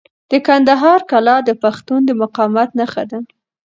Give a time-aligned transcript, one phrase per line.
[0.31, 3.19] د کندهار کلا د پښتنو د مقاومت نښه ده.